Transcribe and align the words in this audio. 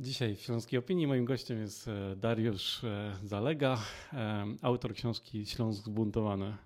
Dzisiaj 0.00 0.36
w 0.36 0.40
Śląskiej 0.40 0.78
Opinii 0.78 1.06
moim 1.06 1.24
gościem 1.24 1.60
jest 1.60 1.88
e, 1.88 2.16
Dariusz 2.16 2.84
e, 2.84 3.16
Zalega, 3.24 3.78
e, 4.12 4.46
autor 4.62 4.94
książki 4.94 5.46
Śląsk 5.46 5.84
zbuntowany. 5.84 6.56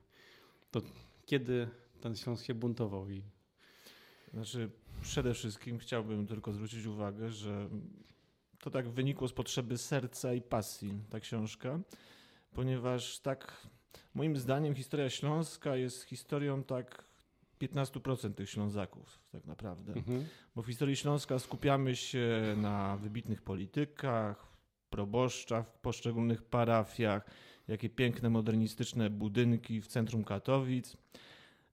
To 0.70 0.82
kiedy 1.26 1.68
ten 2.00 2.16
Śląsk 2.16 2.44
się 2.44 2.54
buntował? 2.54 3.10
I... 3.10 3.22
Znaczy, 4.34 4.70
przede 5.02 5.34
wszystkim 5.34 5.78
chciałbym 5.78 6.26
tylko 6.26 6.52
zwrócić 6.52 6.86
uwagę, 6.86 7.30
że 7.30 7.68
to 8.58 8.70
tak 8.70 8.88
wynikło 8.88 9.28
z 9.28 9.32
potrzeby 9.32 9.78
serca 9.78 10.34
i 10.34 10.42
pasji, 10.42 10.92
ta 11.10 11.20
książka, 11.20 11.80
ponieważ 12.54 13.18
tak, 13.18 13.66
moim 14.14 14.36
zdaniem, 14.36 14.74
historia 14.74 15.10
Śląska 15.10 15.76
jest 15.76 16.02
historią 16.02 16.64
tak 16.64 17.04
15% 17.62 18.34
tych 18.34 18.50
Ślązaków, 18.50 19.18
tak 19.32 19.46
naprawdę. 19.46 19.92
Mhm. 19.92 20.24
Bo 20.54 20.62
w 20.62 20.66
historii 20.66 20.96
Śląska 20.96 21.38
skupiamy 21.38 21.96
się 21.96 22.54
na 22.56 22.96
wybitnych 22.96 23.42
politykach, 23.42 24.52
proboszczach 24.90 25.68
w 25.68 25.78
poszczególnych 25.78 26.42
parafiach, 26.42 27.26
jakie 27.68 27.88
piękne, 27.88 28.30
modernistyczne 28.30 29.10
budynki 29.10 29.80
w 29.80 29.86
centrum 29.86 30.24
Katowic. 30.24 30.96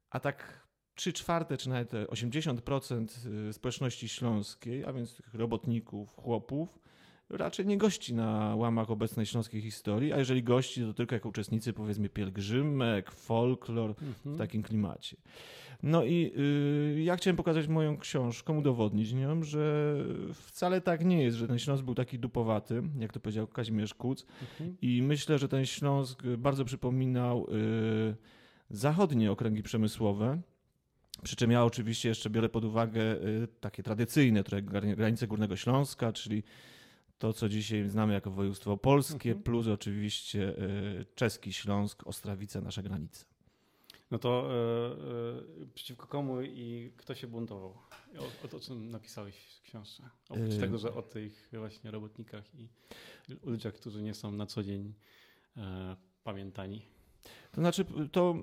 A 0.10 0.20
tak 0.20 0.68
3 0.96 1.14
czwarte, 1.14 1.58
czy 1.58 1.70
nawet 1.70 1.92
80% 1.92 3.08
y, 3.50 3.54
społeczności 3.54 4.10
śląskiej, 4.10 4.86
a 4.86 4.94
więc 4.94 5.16
tych 5.16 5.34
robotników, 5.34 6.16
chłopów, 6.16 6.80
raczej 7.30 7.66
nie 7.66 7.78
gości 7.78 8.14
na 8.14 8.56
łamach 8.56 8.92
obecnej 8.92 9.26
śląskiej 9.26 9.62
historii, 9.62 10.14
a 10.14 10.18
jeżeli 10.18 10.44
gości, 10.44 10.82
to 10.82 10.94
tylko 10.94 11.16
jako 11.16 11.30
uczestnicy 11.30 11.74
powiedzmy 11.74 12.10
pielgrzymek, 12.10 13.12
folklor 13.12 13.90
mhm. 13.90 14.36
w 14.36 14.38
takim 14.38 14.64
klimacie. 14.64 15.18
No 15.84 16.04
i 16.06 16.32
y, 16.98 17.02
ja 17.02 17.16
chciałem 17.16 17.38
pokazać 17.38 17.68
moją 17.68 17.98
książką, 17.98 18.58
udowodnić 18.58 19.14
nią, 19.14 19.44
że 19.44 19.96
wcale 20.34 20.82
tak 20.82 21.06
nie 21.06 21.24
jest, 21.24 21.38
że 21.38 21.48
ten 21.48 21.60
Śląsk 21.60 21.84
był 21.84 21.96
taki 21.96 22.20
dupowaty, 22.20 22.82
jak 23.00 23.14
to 23.14 23.20
powiedział 23.20 23.48
Kazimierz 23.48 23.94
Kuc. 23.94 24.26
Mhm. 24.42 24.78
I 24.82 25.02
myślę, 25.02 25.38
że 25.38 25.48
ten 25.48 25.66
Śląsk 25.66 26.24
bardzo 26.38 26.66
przypominał 26.66 27.48
y, 27.50 28.16
zachodnie 28.70 29.32
okręgi 29.32 29.64
przemysłowe. 29.64 30.42
Przy 31.24 31.36
czym 31.36 31.52
ja 31.52 31.66
oczywiście 31.66 32.10
jeszcze 32.10 32.30
biorę 32.30 32.50
pod 32.50 32.66
uwagę 32.66 33.02
y, 33.02 33.48
takie 33.60 33.84
tradycyjne 33.84 34.44
granice 34.96 35.28
Górnego 35.28 35.56
Śląska, 35.56 36.14
czyli 36.14 36.44
to, 37.20 37.34
co 37.34 37.50
dzisiaj 37.50 37.90
znamy 37.90 38.14
jako 38.14 38.32
województwo 38.32 38.78
polskie, 38.78 39.30
mhm. 39.30 39.44
plus 39.44 39.68
oczywiście 39.68 40.56
czeski 41.16 41.54
Śląsk, 41.54 42.08
Ostrawice, 42.08 42.62
nasze 42.62 42.84
granice. 42.84 43.26
No 44.12 44.20
to 44.20 44.50
e, 44.52 45.64
e, 45.64 45.66
przeciwko 45.74 46.08
komu 46.08 46.42
i 46.42 46.94
kto 46.98 47.16
się 47.16 47.28
buntował? 47.28 47.78
O, 48.20 48.46
o 48.46 48.48
to, 48.48 48.60
czym 48.60 48.92
napisałeś 48.92 49.36
w 49.36 49.62
książce. 49.62 50.04
Oprócz 50.30 50.54
yy. 50.54 50.60
tego, 50.60 50.78
że 50.78 50.94
o 50.94 51.02
tych 51.02 51.50
właśnie 51.54 51.92
robotnikach 51.92 52.56
i 52.56 52.68
ludziach, 53.44 53.74
którzy 53.74 54.02
nie 54.02 54.14
są 54.14 54.32
na 54.32 54.46
co 54.46 54.64
dzień 54.64 54.94
e, 55.58 55.96
pamiętani. 56.24 56.82
To 57.52 57.62
znaczy, 57.62 57.86
to 58.12 58.36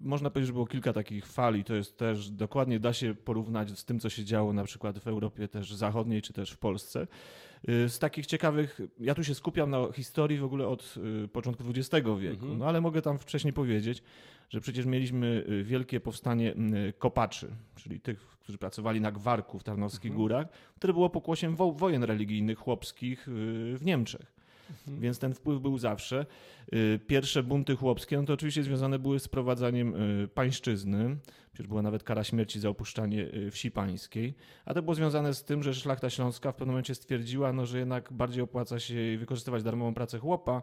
można 0.00 0.30
powiedzieć, 0.30 0.46
że 0.46 0.52
było 0.52 0.66
kilka 0.66 0.92
takich 0.92 1.26
fali. 1.26 1.64
To 1.64 1.74
jest 1.74 1.98
też 1.98 2.30
dokładnie 2.30 2.80
da 2.80 2.92
się 2.92 3.14
porównać 3.14 3.78
z 3.78 3.84
tym, 3.84 4.00
co 4.00 4.10
się 4.10 4.24
działo 4.24 4.52
na 4.52 4.64
przykład 4.64 4.98
w 4.98 5.08
Europie 5.08 5.48
też 5.48 5.74
zachodniej, 5.74 6.22
czy 6.22 6.32
też 6.32 6.50
w 6.50 6.58
Polsce. 6.58 7.06
Y, 7.68 7.88
z 7.88 7.98
takich 7.98 8.26
ciekawych, 8.26 8.80
ja 9.00 9.14
tu 9.14 9.24
się 9.24 9.34
skupiam 9.34 9.70
na 9.70 9.92
historii 9.92 10.38
w 10.38 10.44
ogóle 10.44 10.68
od 10.68 10.94
y, 11.24 11.28
początku 11.28 11.64
XX 11.70 12.06
wieku, 12.18 12.42
mhm. 12.42 12.58
no 12.58 12.66
ale 12.66 12.80
mogę 12.80 13.02
tam 13.02 13.18
wcześniej 13.18 13.52
powiedzieć, 13.52 14.02
że 14.50 14.60
przecież 14.60 14.86
mieliśmy 14.86 15.44
y, 15.48 15.64
wielkie 15.64 16.00
powstanie 16.00 16.54
kopaczy, 16.98 17.48
czyli 17.76 18.00
tych, 18.00 18.20
którzy 18.20 18.58
pracowali 18.58 19.00
na 19.00 19.12
gwarku 19.12 19.58
w 19.58 19.64
Tarnowskich 19.64 20.10
mhm. 20.10 20.16
Górach, 20.16 20.46
które 20.76 20.92
było 20.92 21.10
pokłosiem 21.10 21.56
wojen 21.56 22.02
religijnych 22.02 22.58
chłopskich 22.58 23.26
w 23.74 23.80
Niemczech. 23.82 24.35
Więc 24.86 25.18
ten 25.18 25.34
wpływ 25.34 25.60
był 25.60 25.78
zawsze. 25.78 26.26
Y, 26.74 27.00
pierwsze 27.06 27.42
bunty 27.42 27.76
chłopskie, 27.76 28.16
no 28.16 28.24
to 28.24 28.32
oczywiście 28.32 28.62
związane 28.62 28.98
były 28.98 29.20
z 29.20 29.28
prowadzaniem 29.28 29.94
y, 29.94 30.28
pańszczyzny. 30.28 31.16
Przecież 31.52 31.68
była 31.68 31.82
nawet 31.82 32.02
kara 32.02 32.24
śmierci 32.24 32.60
za 32.60 32.68
opuszczanie 32.68 33.34
y, 33.34 33.50
wsi 33.50 33.70
pańskiej. 33.70 34.34
A 34.64 34.74
to 34.74 34.82
było 34.82 34.94
związane 34.94 35.34
z 35.34 35.44
tym, 35.44 35.62
że 35.62 35.74
szlachta 35.74 36.10
śląska 36.10 36.52
w 36.52 36.54
pewnym 36.54 36.72
momencie 36.72 36.94
stwierdziła, 36.94 37.52
no, 37.52 37.66
że 37.66 37.78
jednak 37.78 38.12
bardziej 38.12 38.42
opłaca 38.42 38.78
się 38.80 38.94
wykorzystywać 39.18 39.62
darmową 39.62 39.94
pracę 39.94 40.18
chłopa, 40.18 40.62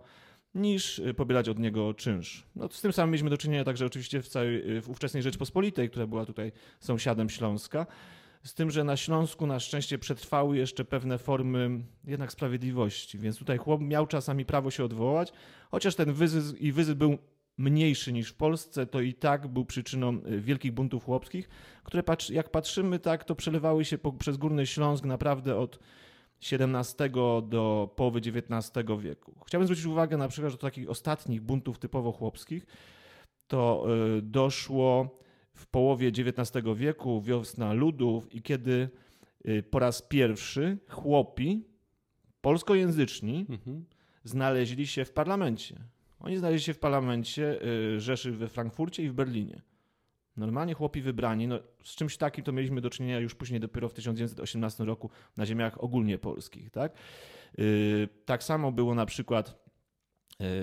niż 0.56 1.02
pobierać 1.18 1.50
od 1.50 1.59
niego 1.59 1.94
czynsz. 1.94 2.46
No, 2.56 2.69
z 2.69 2.81
tym 2.81 2.94
samym 2.94 3.12
mieliśmy 3.12 3.30
do 3.30 3.38
czynienia 3.38 3.63
także 3.63 3.86
oczywiście 3.86 4.22
w 4.22 4.28
całej 4.28 4.81
w 4.81 4.90
ówczesnej 4.90 5.24
Rzeczpospolitej, 5.24 5.90
która 5.90 6.08
była 6.08 6.25
tutaj 6.25 6.52
sąsiadem 6.80 7.30
Śląska. 7.30 7.86
Z 8.44 8.54
tym, 8.54 8.72
że 8.72 8.84
na 8.84 8.98
Śląsku 8.98 9.48
na 9.48 9.59
szczęście 9.59 9.98
przetrwały 9.98 10.58
jeszcze 10.58 10.86
pewne 10.86 11.18
formy 11.18 11.84
jednak 12.04 12.31
sprawiedliwości, 12.31 13.18
więc 13.18 13.38
tutaj 13.38 13.58
chłop 13.58 13.81
miał 13.81 14.08
czasami 14.08 14.46
prawo 14.46 14.72
się 14.72 14.84
odwołać, 14.84 15.34
chociaż 15.72 15.96
ten 15.96 16.14
wyzysk 16.14 16.58
i 16.58 16.72
wyzysk 16.72 16.98
był 16.98 17.18
mniejszy 17.58 18.14
niż 18.14 18.30
w 18.30 18.36
Polsce, 18.36 18.86
to 18.86 19.02
i 19.02 19.14
tak 19.14 19.48
był 19.48 19.66
przyczyną 19.66 20.22
y, 20.28 20.42
wielkich 20.42 20.72
buntów 20.72 21.06
chłopskich, 21.06 21.50
które 21.84 22.04
jak 22.30 22.50
patrzymy 22.50 23.00
tak, 23.00 23.24
to 23.24 23.36
przelewały 23.36 23.86
się 23.86 23.98
po, 23.98 24.14
przez 24.14 24.38
Górny 24.38 24.68
Śląsk 24.68 25.06
naprawdę 25.06 25.58
od 25.58 25.80
XVII 26.52 27.10
do 27.44 27.94
połowy 27.96 28.20
XIX 28.20 28.86
wieku. 29.00 29.36
Chciałbym 29.48 29.68
zwrócić 29.68 29.86
uwagę 29.86 30.18
na 30.18 30.28
przykład 30.28 30.54
do 30.54 30.58
takich 30.58 30.90
ostatnich 30.90 31.42
buntów 31.42 31.80
typowo 31.80 32.12
chłopskich. 32.12 32.66
To 33.48 33.86
y, 34.18 34.22
doszło 34.22 35.22
w 35.56 35.68
połowie 35.68 36.08
XIX 36.08 36.66
wieku, 36.75 37.22
wiosna 37.22 37.74
ludów 37.74 38.36
i 38.36 38.41
kiedy 38.41 38.90
y, 39.47 39.64
po 39.64 39.80
raz 39.80 40.02
pierwszy 40.02 40.78
chłopi 40.88 41.66
polskojęzyczni 42.41 43.46
mhm. 43.50 43.86
znaleźli 44.24 44.88
się 44.88 45.06
w 45.06 45.12
parlamencie. 45.12 45.75
Oni 46.19 46.38
znaleźli 46.38 46.66
się 46.66 46.74
w 46.74 46.80
parlamencie 46.80 47.66
y, 47.96 48.00
Rzeszy 48.00 48.31
we 48.31 48.47
Frankfurcie 48.47 49.03
i 49.03 49.09
w 49.09 49.13
Berlinie. 49.13 49.62
Normalnie 50.38 50.74
chłopi 50.74 51.02
wybrani, 51.02 51.47
no, 51.47 51.59
z 51.84 51.96
czymś 51.96 52.18
takim 52.18 52.44
to 52.44 52.52
mieliśmy 52.52 52.81
do 52.81 52.90
czynienia 52.90 53.19
już 53.19 53.36
później 53.36 53.59
dopiero 53.59 53.90
w 53.90 53.94
1918 53.94 54.84
roku 54.84 55.09
na 55.38 55.46
ziemiach 55.46 55.84
ogólnie 55.84 56.18
polskich. 56.18 56.72
Tak, 56.72 56.94
y, 57.59 58.09
tak 58.25 58.44
samo 58.44 58.72
było 58.72 58.96
na 58.96 59.06
przykład 59.06 59.62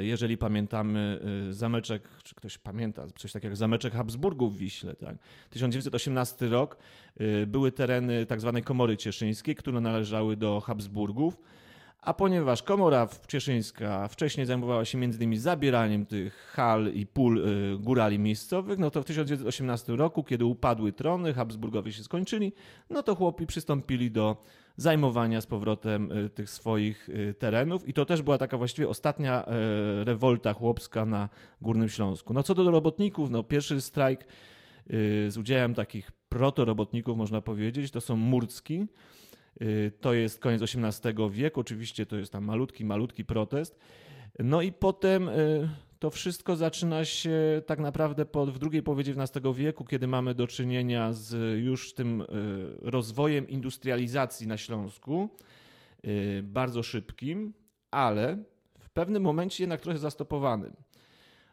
jeżeli 0.01 0.39
pamiętamy 0.39 1.21
e, 1.49 1.53
zameczek, 1.53 2.09
czy 2.23 2.35
ktoś 2.35 2.59
pamięta 2.59 3.07
coś 3.17 3.33
takiego 3.33 3.51
jak 3.51 3.57
zameczek 3.57 3.93
Habsburgów 3.93 4.55
w 4.55 4.59
Wiśle, 4.59 4.95
tak? 4.95 5.17
1918 5.51 6.49
rok 6.49 6.77
e, 7.17 7.47
były 7.47 7.73
tereny 7.73 8.27
tzw. 8.27 8.53
Tak 8.55 8.65
komory 8.65 8.97
cieszyńskiej, 8.97 9.55
które 9.55 9.81
należały 9.81 10.37
do 10.37 10.61
Habsburgów, 10.61 11.37
a 12.01 12.15
ponieważ 12.15 12.63
komora 12.63 13.09
cieszyńska 13.29 14.09
wcześniej 14.09 14.47
zajmowała 14.47 14.85
się 14.85 14.99
między 14.99 15.19
innymi 15.19 15.37
zabieraniem 15.37 16.07
tych 16.07 16.53
hal 16.55 16.93
i 16.95 17.07
pól 17.07 17.43
górali 17.79 18.19
miejscowych, 18.19 18.79
no 18.79 18.91
to 18.91 19.03
w 19.03 19.05
1918 19.05 19.97
roku, 19.97 20.25
kiedy 20.25 20.45
upadły 20.45 20.93
trony, 20.93 21.35
Habsburgowie 21.35 21.93
się 21.93 22.03
skończyli, 22.03 22.53
no 22.91 23.03
to 23.03 23.15
chłopi 23.15 23.47
przystąpili 23.47 24.11
do 24.11 24.37
zajmowania 24.77 25.41
z 25.41 25.47
powrotem 25.47 26.13
y, 26.13 26.31
tych 26.31 26.51
swoich 26.51 27.09
y, 27.09 27.35
terenów 27.39 27.89
i 27.89 27.93
to 27.93 28.05
też 28.05 28.23
była 28.23 28.39
taka 28.39 28.59
właściwie 28.59 28.89
ostatnia 28.89 29.45
y, 29.45 30.05
rewolta 30.05 30.53
chłopska 30.53 31.05
na 31.05 31.29
Górnym 31.61 31.89
Śląsku. 31.89 32.35
No 32.35 32.43
co 32.43 32.55
do 32.55 32.71
robotników, 32.71 33.31
no 33.31 33.43
pierwszy 33.43 33.81
strajk 33.81 34.27
z 35.29 35.37
udziałem 35.37 35.75
takich 35.75 36.13
protorobotników 36.13 37.17
można 37.17 37.41
powiedzieć, 37.41 37.91
to 37.91 38.01
są 38.01 38.17
Murcki. 38.17 38.87
To 40.01 40.15
jest 40.15 40.41
koniec 40.41 40.63
XVIII 40.63 41.31
wieku, 41.31 41.61
oczywiście 41.61 42.07
to 42.07 42.17
jest 42.17 42.33
tam 42.33 42.45
malutki, 42.45 42.85
malutki 42.85 43.25
protest. 43.25 43.79
No 44.39 44.63
i 44.63 44.73
potem 44.73 45.31
to 46.01 46.11
wszystko 46.11 46.57
zaczyna 46.57 47.05
się 47.05 47.63
tak 47.67 47.79
naprawdę 47.79 48.25
w 48.47 48.59
drugiej 48.59 48.83
połowie 48.83 49.05
XIX 49.13 49.47
wieku, 49.55 49.85
kiedy 49.85 50.07
mamy 50.07 50.35
do 50.35 50.47
czynienia 50.47 51.13
z 51.13 51.61
już 51.65 51.95
tym 51.95 52.21
e, 52.21 52.25
rozwojem 52.91 53.49
industrializacji 53.49 54.47
na 54.47 54.57
Śląsku, 54.57 55.29
e, 56.03 56.43
bardzo 56.43 56.83
szybkim, 56.83 57.55
ale 57.91 58.39
w 58.79 58.91
pewnym 58.91 59.23
momencie 59.23 59.63
jednak 59.63 59.81
trochę 59.81 59.99
zastopowanym. 59.99 60.77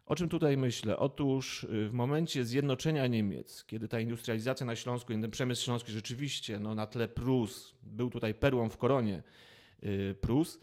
O 0.06 0.16
czym 0.16 0.30
tutaj 0.30 0.58
myślę? 0.58 0.98
Otóż 0.98 1.64
e, 1.64 1.68
w 1.90 1.94
momencie 1.94 2.46
zjednoczenia 2.46 3.08
Niemiec, 3.08 3.66
kiedy 3.66 3.88
ta 3.88 4.00
industrializacja 4.00 4.66
na 4.66 4.76
Śląsku, 4.76 5.14
ten 5.14 5.32
przemysł 5.32 5.66
śląski 5.66 5.92
rzeczywiście 5.92 6.60
no, 6.60 6.76
na 6.76 6.88
tle 6.88 7.08
Prus 7.08 7.76
był 7.84 8.10
tutaj 8.10 8.34
perłą 8.34 8.70
w 8.70 8.78
koronie 8.78 9.24
Prus, 10.22 10.60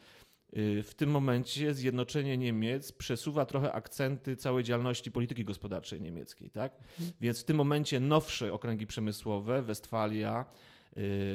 w 0.56 0.90
tym 0.96 1.10
momencie 1.10 1.74
zjednoczenie 1.74 2.38
Niemiec 2.38 2.92
przesuwa 2.92 3.46
trochę 3.46 3.72
akcenty 3.72 4.36
całej 4.36 4.64
działalności 4.64 5.12
polityki 5.12 5.44
gospodarczej 5.44 6.00
niemieckiej. 6.00 6.50
Tak? 6.50 6.72
Mhm. 6.74 7.12
Więc 7.20 7.40
w 7.40 7.44
tym 7.44 7.56
momencie 7.56 8.00
nowsze 8.00 8.52
okręgi 8.52 8.86
przemysłowe, 8.86 9.62
Westfalia, 9.62 10.44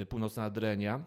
y, 0.01 0.06
Północna 0.10 0.44
Adrenia, 0.44 1.06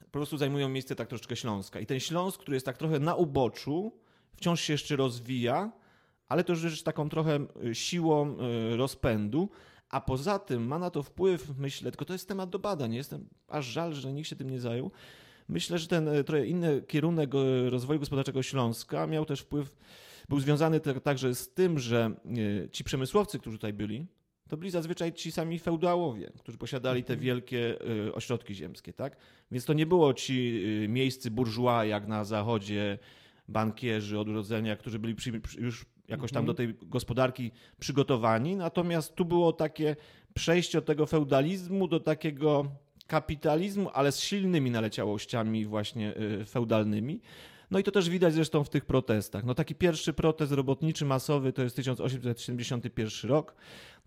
po 0.00 0.10
prostu 0.10 0.36
zajmują 0.36 0.68
miejsce 0.68 0.96
tak 0.96 1.08
troszeczkę 1.08 1.36
Śląska. 1.36 1.80
I 1.80 1.86
ten 1.86 2.00
Śląsk, 2.00 2.40
który 2.40 2.56
jest 2.56 2.66
tak 2.66 2.78
trochę 2.78 2.98
na 2.98 3.14
uboczu, 3.14 3.92
wciąż 4.36 4.60
się 4.60 4.72
jeszcze 4.72 4.96
rozwija, 4.96 5.72
ale 6.28 6.44
to 6.44 6.52
już 6.52 6.62
jest 6.62 6.84
taką 6.84 7.08
trochę 7.08 7.46
y, 7.64 7.74
siłą 7.74 8.36
rozpędu, 8.76 9.48
a 9.90 10.00
poza 10.00 10.38
tym 10.38 10.66
ma 10.66 10.78
na 10.78 10.90
to 10.90 11.02
wpływ, 11.02 11.58
myślę, 11.58 11.90
tylko 11.90 12.04
to 12.04 12.12
jest 12.12 12.28
temat 12.28 12.50
do 12.50 12.58
badań, 12.58 12.94
jestem 12.94 13.28
aż 13.48 13.66
żal, 13.66 13.94
że 13.94 14.12
nikt 14.12 14.28
się 14.28 14.36
tym 14.36 14.50
nie 14.50 14.60
zajął, 14.60 14.90
Myślę, 15.48 15.78
że 15.78 15.86
ten 15.88 16.08
trochę 16.26 16.46
inny 16.46 16.82
kierunek 16.82 17.30
rozwoju 17.68 18.00
gospodarczego 18.00 18.42
Śląska 18.42 19.06
miał 19.06 19.24
też 19.24 19.40
wpływ, 19.40 19.76
był 20.28 20.40
związany 20.40 20.80
także 20.80 21.34
z 21.34 21.54
tym, 21.54 21.78
że 21.78 22.14
ci 22.72 22.84
przemysłowcy, 22.84 23.38
którzy 23.38 23.58
tutaj 23.58 23.72
byli, 23.72 24.06
to 24.48 24.56
byli 24.56 24.70
zazwyczaj 24.70 25.12
ci 25.12 25.32
sami 25.32 25.58
feudałowie, 25.58 26.32
którzy 26.38 26.58
posiadali 26.58 27.04
te 27.04 27.12
mhm. 27.12 27.24
wielkie 27.24 27.78
ośrodki 28.12 28.54
ziemskie, 28.54 28.92
tak? 28.92 29.16
Więc 29.50 29.64
to 29.64 29.72
nie 29.72 29.86
było 29.86 30.14
ci 30.14 30.64
miejscy 30.88 31.30
burżua 31.30 31.84
jak 31.84 32.06
na 32.06 32.24
zachodzie, 32.24 32.98
bankierzy 33.48 34.18
od 34.18 34.28
urodzenia, 34.28 34.76
którzy 34.76 34.98
byli 34.98 35.14
już 35.58 35.86
jakoś 36.08 36.32
tam 36.32 36.46
do 36.46 36.52
mhm. 36.52 36.74
tej 36.76 36.88
gospodarki 36.88 37.50
przygotowani. 37.78 38.56
Natomiast 38.56 39.14
tu 39.14 39.24
było 39.24 39.52
takie 39.52 39.96
przejście 40.34 40.78
od 40.78 40.84
tego 40.84 41.06
feudalizmu 41.06 41.88
do 41.88 42.00
takiego 42.00 42.66
kapitalizmu, 43.06 43.90
ale 43.92 44.12
z 44.12 44.20
silnymi 44.20 44.70
naleciałościami 44.70 45.66
właśnie 45.66 46.16
y, 46.16 46.44
feudalnymi. 46.44 47.20
No 47.70 47.78
i 47.78 47.82
to 47.82 47.90
też 47.90 48.10
widać 48.10 48.34
zresztą 48.34 48.64
w 48.64 48.70
tych 48.70 48.84
protestach. 48.84 49.44
No 49.44 49.54
taki 49.54 49.74
pierwszy 49.74 50.12
protest 50.12 50.52
robotniczy 50.52 51.04
masowy 51.04 51.52
to 51.52 51.62
jest 51.62 51.76
1871 51.76 53.30
rok. 53.30 53.54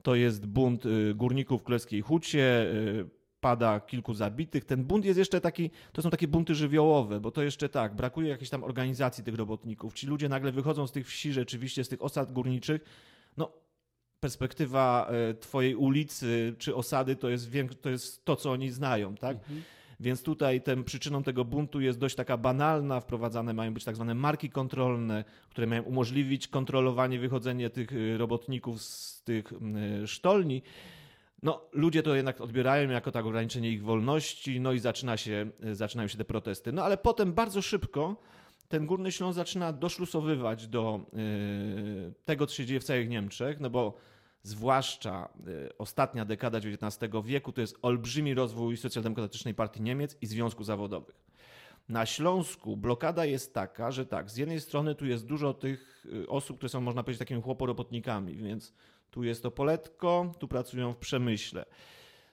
To 0.04 0.16
jest 0.16 0.46
bunt 0.46 0.86
y, 0.86 1.14
górników 1.16 1.62
w 1.62 1.64
Królewskiej 1.64 2.02
Hucie, 2.02 2.72
y, 2.72 3.18
pada 3.40 3.80
kilku 3.80 4.14
zabitych. 4.14 4.66
Ten 4.66 4.84
bunt 4.84 5.06
jest 5.06 5.20
jeszcze 5.20 5.42
taki, 5.42 5.70
to 5.92 6.02
są 6.02 6.10
takie 6.10 6.28
bunty 6.28 6.56
żywiołowe, 6.56 7.20
bo 7.20 7.32
to 7.32 7.44
jeszcze 7.44 7.70
tak, 7.70 7.96
brakuje 7.96 8.30
jakiejś 8.30 8.50
tam 8.50 8.64
organizacji 8.64 9.24
tych 9.24 9.36
robotników. 9.36 9.94
Ci 9.94 10.08
ludzie 10.08 10.30
nagle 10.30 10.52
wychodzą 10.52 10.88
z 10.88 10.92
tych 10.92 11.08
wsi, 11.08 11.34
rzeczywiście 11.34 11.84
z 11.84 11.90
tych 11.90 12.04
osad 12.04 12.32
górniczych. 12.32 12.82
No, 13.38 13.52
perspektywa 14.20 15.08
e, 15.10 15.34
twojej 15.34 15.76
ulicy 15.76 16.56
czy 16.58 16.76
osady 16.76 17.16
to 17.16 17.30
jest, 17.30 17.52
to, 17.82 17.90
jest 17.90 18.26
to, 18.26 18.36
co 18.36 18.52
oni 18.52 18.70
znają, 18.72 19.16
tak? 19.16 19.38
Mhm. 19.38 19.64
Więc 20.00 20.24
tutaj 20.24 20.62
ten, 20.62 20.84
przyczyną 20.84 21.24
tego 21.24 21.46
buntu 21.46 21.82
jest 21.82 22.00
dość 22.00 22.16
taka 22.16 22.38
banalna. 22.38 23.00
Wprowadzane 23.00 23.54
mają 23.54 23.74
być 23.74 23.84
tak 23.84 23.96
zwane 23.96 24.16
marki 24.16 24.50
kontrolne, 24.50 25.24
które 25.50 25.68
mają 25.68 25.84
umożliwić 25.84 26.48
kontrolowanie, 26.48 27.20
wychodzenie 27.20 27.70
tych 27.70 27.90
e, 27.94 28.18
robotników 28.18 28.82
z 28.82 29.24
tych 29.24 29.54
sztolni. 30.06 30.62
No, 31.44 31.62
ludzie 31.72 32.04
to 32.04 32.16
jednak 32.16 32.42
odbierają 32.42 32.90
jako 32.90 33.12
tak 33.12 33.26
ograniczenie 33.26 33.72
ich 33.72 33.84
wolności, 33.84 34.60
no 34.60 34.74
i 34.74 34.80
zaczyna 34.80 35.18
się, 35.18 35.50
zaczynają 35.74 36.08
się 36.08 36.18
te 36.18 36.26
protesty. 36.26 36.72
No 36.72 36.84
ale 36.84 36.98
potem 36.98 37.34
bardzo 37.34 37.62
szybko 37.62 38.16
ten 38.68 38.86
Górny 38.86 39.12
Śląsk 39.12 39.36
zaczyna 39.36 39.74
doszlusowywać 39.74 40.68
do 40.68 41.00
y, 41.14 42.14
tego, 42.26 42.48
co 42.48 42.56
się 42.56 42.66
dzieje 42.66 42.80
w 42.80 42.84
całych 42.84 43.10
Niemczech, 43.10 43.60
no 43.60 43.70
bo 43.70 43.98
zwłaszcza 44.44 45.30
y, 45.48 45.78
ostatnia 45.78 46.26
dekada 46.26 46.58
XIX 46.58 47.14
wieku 47.24 47.52
to 47.52 47.62
jest 47.62 47.78
olbrzymi 47.82 48.34
rozwój 48.34 48.78
socjaldemokratycznej 48.78 49.54
partii 49.54 49.82
Niemiec 49.82 50.18
i 50.22 50.28
związków 50.28 50.66
zawodowych. 50.66 51.28
Na 51.90 52.06
Śląsku 52.06 52.78
blokada 52.78 53.26
jest 53.26 53.54
taka, 53.54 53.92
że 53.92 54.06
tak, 54.06 54.30
z 54.30 54.38
jednej 54.38 54.62
strony 54.62 54.96
tu 54.96 55.06
jest 55.06 55.26
dużo 55.26 55.54
tych 55.54 56.06
y, 56.06 56.30
osób, 56.30 56.58
które 56.58 56.70
są, 56.70 56.82
można 56.82 57.04
powiedzieć, 57.04 57.20
takimi 57.20 57.42
chłoporobotnikami, 57.42 58.36
więc 58.36 58.74
tu 59.12 59.24
jest 59.24 59.44
to 59.44 59.52
poletko, 59.52 60.34
tu 60.40 60.48
pracują 60.48 60.94
w 60.94 60.98
przemyśle. 60.98 61.66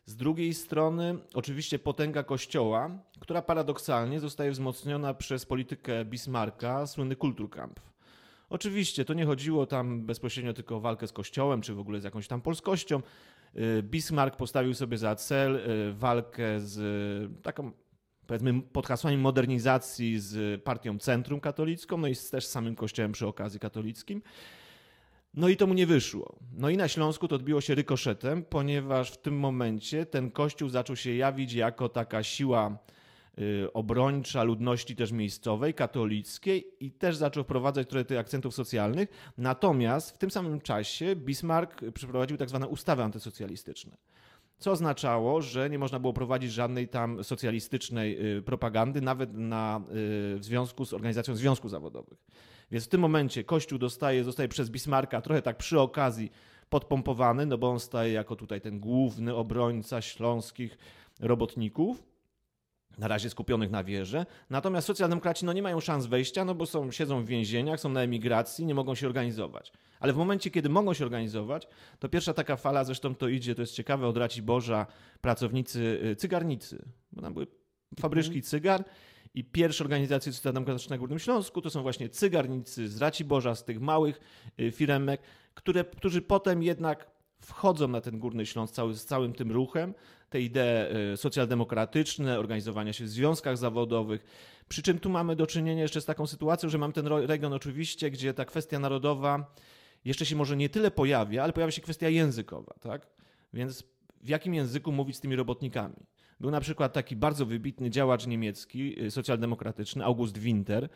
Z 0.06 0.16
drugiej 0.16 0.54
strony, 0.54 1.18
oczywiście 1.34 1.78
potęga 1.78 2.22
kościoła, 2.22 2.90
która 3.20 3.42
paradoksalnie 3.42 4.20
zostaje 4.20 4.50
wzmocniona 4.50 5.14
przez 5.14 5.46
politykę 5.46 6.04
Bismarcka, 6.04 6.86
słynny 6.86 7.16
Kulturkampf. 7.16 7.82
Oczywiście 8.50 9.04
to 9.04 9.14
nie 9.14 9.26
chodziło 9.26 9.66
tam 9.66 10.06
bezpośrednio 10.06 10.52
tylko 10.52 10.76
o 10.76 10.80
walkę 10.80 11.06
z 11.06 11.12
kościołem, 11.12 11.60
czy 11.60 11.74
w 11.74 11.78
ogóle 11.78 12.00
z 12.00 12.04
jakąś 12.04 12.28
tam 12.28 12.40
polskością. 12.40 13.02
Y, 13.56 13.82
Bismarck 13.82 14.36
postawił 14.36 14.74
sobie 14.74 14.98
za 14.98 15.16
cel 15.16 15.56
y, 15.56 15.92
walkę 15.94 16.60
z 16.60 17.42
taką, 17.42 17.72
powiedzmy, 18.26 18.62
pod 18.62 18.86
hasłami 18.86 19.16
modernizacji 19.16 20.20
z 20.20 20.62
partią 20.62 20.98
Centrum 20.98 21.40
Katolicką, 21.40 21.96
no 21.96 22.08
i 22.08 22.16
też 22.30 22.46
z 22.46 22.50
samym 22.50 22.76
kościołem 22.76 23.12
przy 23.12 23.26
okazji 23.26 23.60
katolickim. 23.60 24.22
No 25.36 25.48
i 25.48 25.56
to 25.56 25.66
mu 25.66 25.74
nie 25.74 25.86
wyszło. 25.86 26.36
No 26.56 26.70
i 26.70 26.76
na 26.76 26.88
Śląsku 26.88 27.28
to 27.28 27.36
odbiło 27.36 27.60
się 27.60 27.74
rykoszetem, 27.74 28.44
ponieważ 28.44 29.10
w 29.10 29.16
tym 29.16 29.38
momencie 29.38 30.06
ten 30.06 30.30
kościół 30.30 30.68
zaczął 30.68 30.96
się 30.96 31.14
jawić 31.14 31.52
jako 31.52 31.88
taka 31.88 32.22
siła 32.22 32.78
y, 33.38 33.72
obrończa 33.72 34.42
ludności 34.42 34.96
też 34.96 35.12
miejscowej, 35.12 35.74
katolickiej 35.74 36.66
i 36.80 36.90
też 36.90 37.16
zaczął 37.16 37.44
wprowadzać 37.44 37.88
trochę 37.88 38.04
tych 38.04 38.18
akcentów 38.18 38.54
socjalnych. 38.54 39.32
Natomiast 39.38 40.10
w 40.10 40.18
tym 40.18 40.30
samym 40.30 40.60
czasie 40.60 41.16
Bismarck 41.16 41.80
przeprowadził 41.94 42.36
tak 42.36 42.48
zwane 42.48 42.68
ustawy 42.68 43.02
antysocjalistyczne. 43.02 43.96
Co 44.58 44.70
oznaczało, 44.70 45.42
że 45.42 45.70
nie 45.70 45.78
można 45.78 45.98
było 45.98 46.12
prowadzić 46.12 46.52
żadnej 46.52 46.88
tam 46.88 47.24
socjalistycznej 47.24 48.36
y, 48.36 48.42
propagandy, 48.42 49.00
nawet 49.00 49.34
na, 49.34 49.80
y, 49.80 50.38
w 50.38 50.44
związku 50.44 50.84
z 50.84 50.92
organizacją 50.92 51.36
związków 51.36 51.70
zawodowych. 51.70 52.18
Więc 52.70 52.84
w 52.84 52.88
tym 52.88 53.00
momencie 53.00 53.44
Kościół 53.44 53.78
dostaje, 53.78 54.24
zostaje 54.24 54.48
przez 54.48 54.70
Bismarcka 54.70 55.20
trochę 55.20 55.42
tak 55.42 55.56
przy 55.56 55.80
okazji 55.80 56.32
podpompowany, 56.68 57.46
no 57.46 57.58
bo 57.58 57.70
on 57.70 57.80
staje 57.80 58.12
jako 58.12 58.36
tutaj 58.36 58.60
ten 58.60 58.80
główny 58.80 59.34
obrońca 59.34 60.02
śląskich 60.02 60.78
robotników, 61.20 62.02
na 62.98 63.08
razie 63.08 63.30
skupionych 63.30 63.70
na 63.70 63.84
wierze. 63.84 64.26
Natomiast 64.50 64.86
socjaldemokraci 64.86 65.44
no 65.44 65.52
nie 65.52 65.62
mają 65.62 65.80
szans 65.80 66.06
wejścia, 66.06 66.44
no 66.44 66.54
bo 66.54 66.66
są, 66.66 66.90
siedzą 66.90 67.24
w 67.24 67.26
więzieniach, 67.26 67.80
są 67.80 67.88
na 67.88 68.00
emigracji, 68.00 68.66
nie 68.66 68.74
mogą 68.74 68.94
się 68.94 69.06
organizować. 69.06 69.72
Ale 70.00 70.12
w 70.12 70.16
momencie, 70.16 70.50
kiedy 70.50 70.68
mogą 70.68 70.94
się 70.94 71.04
organizować, 71.04 71.68
to 71.98 72.08
pierwsza 72.08 72.34
taka 72.34 72.56
fala, 72.56 72.84
zresztą 72.84 73.14
to 73.14 73.28
idzie, 73.28 73.54
to 73.54 73.62
jest 73.62 73.74
ciekawe, 73.74 74.06
od 74.06 74.40
Boża, 74.42 74.86
pracownicy, 75.20 76.00
y, 76.04 76.16
cygarnicy, 76.16 76.84
bo 77.12 77.22
tam 77.22 77.34
były 77.34 77.46
fabryczki 78.00 78.36
mhm. 78.36 78.42
cygar 78.42 78.84
i 79.34 79.44
pierwsze 79.44 79.84
organizacje 79.84 80.32
socjaldemokratyczne 80.32 80.94
na 80.94 80.98
Górnym 80.98 81.18
Śląsku 81.18 81.62
to 81.62 81.70
są 81.70 81.82
właśnie 81.82 82.08
cygarnicy 82.08 82.88
z 82.88 82.98
Raciborza, 82.98 83.54
z 83.54 83.64
tych 83.64 83.80
małych 83.80 84.20
y, 84.60 84.70
firemek, 84.70 85.20
które, 85.54 85.84
którzy 85.84 86.22
potem 86.22 86.62
jednak 86.62 87.10
wchodzą 87.40 87.88
na 87.88 88.00
ten 88.00 88.18
Górny 88.18 88.46
Śląsk 88.46 88.74
cały, 88.74 88.94
z 88.94 89.04
całym 89.04 89.32
tym 89.32 89.52
ruchem. 89.52 89.94
Te 90.30 90.40
idee 90.40 91.12
y, 91.12 91.16
socjaldemokratyczne, 91.16 92.38
organizowania 92.38 92.92
się 92.92 93.04
w 93.04 93.08
związkach 93.08 93.56
zawodowych. 93.56 94.24
Przy 94.68 94.82
czym 94.82 94.98
tu 94.98 95.10
mamy 95.10 95.36
do 95.36 95.46
czynienia 95.46 95.82
jeszcze 95.82 96.00
z 96.00 96.04
taką 96.04 96.26
sytuacją, 96.26 96.68
że 96.68 96.78
mam 96.78 96.92
ten 96.92 97.06
region 97.06 97.52
oczywiście, 97.52 98.10
gdzie 98.10 98.34
ta 98.34 98.44
kwestia 98.44 98.78
narodowa 98.78 99.54
jeszcze 100.04 100.26
się 100.26 100.36
może 100.36 100.56
nie 100.56 100.68
tyle 100.68 100.90
pojawia, 100.90 101.42
ale 101.42 101.52
pojawia 101.52 101.70
się 101.70 101.82
kwestia 101.82 102.08
językowa. 102.08 102.74
Tak? 102.80 103.06
Więc 103.52 103.84
w 104.22 104.28
jakim 104.28 104.54
języku 104.54 104.92
mówić 104.92 105.16
z 105.16 105.20
tymi 105.20 105.36
robotnikami? 105.36 105.96
Był 106.40 106.50
na 106.50 106.60
przykład 106.60 106.92
taki 106.92 107.16
bardzo 107.16 107.46
wybitny 107.46 107.90
działacz 107.90 108.26
niemiecki, 108.26 109.02
y, 109.02 109.10
socjaldemokratyczny, 109.10 110.04
August 110.04 110.38
Winter, 110.38 110.88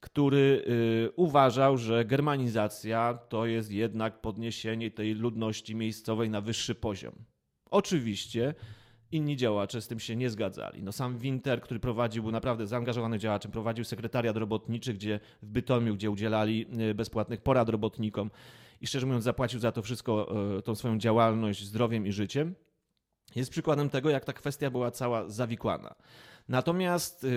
który 0.00 0.64
y, 1.08 1.10
uważał, 1.16 1.76
że 1.76 2.04
germanizacja 2.04 3.18
to 3.28 3.46
jest 3.46 3.72
jednak 3.72 4.20
podniesienie 4.20 4.90
tej 4.90 5.14
ludności 5.14 5.74
miejscowej 5.74 6.30
na 6.30 6.40
wyższy 6.40 6.74
poziom. 6.74 7.12
Oczywiście 7.70 8.54
inni 9.12 9.36
działacze 9.36 9.80
z 9.80 9.88
tym 9.88 10.00
się 10.00 10.16
nie 10.16 10.30
zgadzali. 10.30 10.82
No 10.82 10.92
sam 10.92 11.18
Winter, 11.18 11.60
który 11.60 11.80
prowadził, 11.80 12.22
był 12.22 12.32
naprawdę 12.32 12.66
zaangażowany 12.66 13.18
działaczem, 13.18 13.52
prowadził 13.52 13.84
sekretariat 13.84 14.36
robotniczy, 14.36 14.94
gdzie 14.94 15.20
w 15.42 15.46
Bytomiu, 15.46 15.94
gdzie 15.94 16.10
udzielali 16.10 16.66
y, 16.90 16.94
bezpłatnych 16.94 17.40
porad 17.40 17.68
robotnikom 17.68 18.30
i 18.80 18.86
szczerze 18.86 19.06
mówiąc 19.06 19.24
zapłacił 19.24 19.60
za 19.60 19.72
to 19.72 19.82
wszystko, 19.82 20.34
tą 20.64 20.74
swoją 20.74 20.98
działalność 20.98 21.64
zdrowiem 21.64 22.06
i 22.06 22.12
życiem 22.12 22.54
jest 23.36 23.50
przykładem 23.50 23.90
tego, 23.90 24.10
jak 24.10 24.24
ta 24.24 24.32
kwestia 24.32 24.70
była 24.70 24.90
cała 24.90 25.28
zawikłana. 25.28 25.94
Natomiast 26.48 27.24
y, 27.24 27.28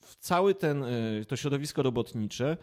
w 0.00 0.16
cały 0.20 0.54
ten, 0.54 0.82
y, 0.82 1.24
to 1.28 1.36
środowisko 1.36 1.82
robotnicze 1.82 2.56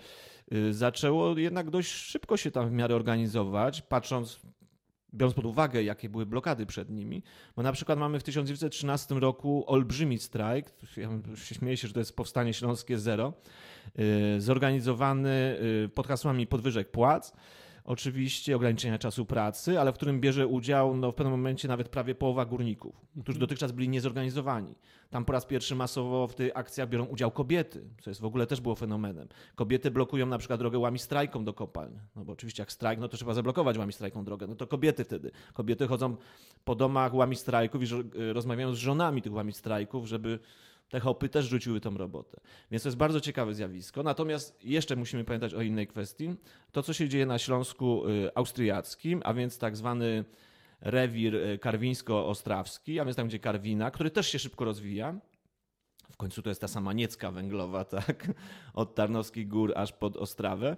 y, 0.53 0.73
zaczęło 0.73 1.37
jednak 1.37 1.69
dość 1.69 1.91
szybko 1.91 2.37
się 2.37 2.51
tam 2.51 2.69
w 2.69 2.71
miarę 2.71 2.95
organizować, 2.95 3.81
patrząc, 3.81 4.39
biorąc 5.13 5.35
pod 5.35 5.45
uwagę, 5.45 5.83
jakie 5.83 6.09
były 6.09 6.25
blokady 6.25 6.65
przed 6.65 6.89
nimi. 6.89 7.23
Bo 7.55 7.63
na 7.63 7.71
przykład 7.71 7.99
mamy 7.99 8.19
w 8.19 8.23
1913 8.23 9.15
roku 9.15 9.63
olbrzymi 9.67 10.19
strajk, 10.19 10.73
ja 10.97 11.09
śmieję 11.35 11.77
się, 11.77 11.87
że 11.87 11.93
to 11.93 11.99
jest 11.99 12.15
Powstanie 12.15 12.53
Śląskie 12.53 12.99
Zero, 12.99 13.33
zorganizowany 14.37 15.57
pod 15.93 16.07
hasłami 16.07 16.47
podwyżek 16.47 16.91
płac 16.91 17.33
oczywiście 17.85 18.55
ograniczenia 18.55 18.97
czasu 18.97 19.25
pracy, 19.25 19.79
ale 19.79 19.91
w 19.91 19.95
którym 19.95 20.21
bierze 20.21 20.47
udział 20.47 20.95
no, 20.95 21.11
w 21.11 21.15
pewnym 21.15 21.31
momencie 21.31 21.67
nawet 21.67 21.89
prawie 21.89 22.15
połowa 22.15 22.45
górników, 22.45 22.95
którzy 23.23 23.39
dotychczas 23.39 23.71
byli 23.71 23.89
niezorganizowani. 23.89 24.75
Tam 25.09 25.25
po 25.25 25.33
raz 25.33 25.45
pierwszy 25.45 25.75
masowo 25.75 26.27
w 26.27 26.35
tych 26.35 26.57
akcjach 26.57 26.89
biorą 26.89 27.05
udział 27.05 27.31
kobiety, 27.31 27.83
co 28.01 28.09
jest 28.09 28.21
w 28.21 28.25
ogóle 28.25 28.47
też 28.47 28.61
było 28.61 28.75
fenomenem. 28.75 29.27
Kobiety 29.55 29.91
blokują 29.91 30.25
na 30.25 30.37
przykład 30.37 30.59
drogę 30.59 30.79
łami 30.79 30.99
strajką 30.99 31.45
do 31.45 31.53
kopalń, 31.53 31.99
no 32.15 32.25
bo 32.25 32.33
oczywiście 32.33 32.61
jak 32.61 32.71
strajk, 32.71 32.99
no 32.99 33.07
to 33.07 33.17
trzeba 33.17 33.33
zablokować 33.33 33.77
łami 33.77 33.93
strajką 33.93 34.25
drogę, 34.25 34.47
no 34.47 34.55
to 34.55 34.67
kobiety 34.67 35.03
wtedy. 35.03 35.31
Kobiety 35.53 35.87
chodzą 35.87 36.15
po 36.65 36.75
domach 36.75 37.13
łami 37.13 37.35
strajków 37.35 37.83
i 37.83 37.85
rozmawiają 38.33 38.73
z 38.73 38.77
żonami 38.77 39.21
tych 39.21 39.33
łami 39.33 39.53
strajków, 39.53 40.07
żeby 40.07 40.39
te 40.93 40.99
hopy 40.99 41.29
też 41.29 41.45
rzuciły 41.45 41.81
tą 41.81 41.97
robotę. 41.97 42.39
Więc 42.71 42.83
to 42.83 42.89
jest 42.89 42.97
bardzo 42.97 43.21
ciekawe 43.21 43.53
zjawisko. 43.53 44.03
Natomiast 44.03 44.65
jeszcze 44.65 44.95
musimy 44.95 45.23
pamiętać 45.23 45.53
o 45.53 45.61
innej 45.61 45.87
kwestii. 45.87 46.35
To, 46.71 46.83
co 46.83 46.93
się 46.93 47.09
dzieje 47.09 47.25
na 47.25 47.39
Śląsku 47.39 48.09
y, 48.09 48.31
Austriackim, 48.35 49.21
a 49.25 49.33
więc 49.33 49.57
tak 49.57 49.77
zwany 49.77 50.25
rewir 50.81 51.35
y, 51.35 51.59
karwińsko-ostrawski, 51.59 52.99
a 52.99 53.05
więc 53.05 53.17
tam, 53.17 53.27
gdzie 53.27 53.39
Karwina, 53.39 53.91
który 53.91 54.11
też 54.11 54.31
się 54.31 54.39
szybko 54.39 54.65
rozwija. 54.65 55.19
W 56.11 56.17
końcu 56.17 56.41
to 56.41 56.49
jest 56.49 56.61
ta 56.61 56.67
sama 56.67 56.93
Niecka 56.93 57.31
węglowa, 57.31 57.85
tak? 57.99 58.31
Od 58.73 58.95
Tarnowskich 58.95 59.47
Gór 59.47 59.73
aż 59.75 59.91
pod 59.91 60.17
Ostrawę. 60.17 60.77